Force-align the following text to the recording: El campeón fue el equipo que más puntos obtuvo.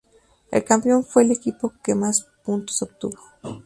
El 0.49 0.63
campeón 0.63 1.03
fue 1.05 1.21
el 1.21 1.31
equipo 1.31 1.73
que 1.83 1.93
más 1.93 2.25
puntos 2.43 2.81
obtuvo. 2.81 3.19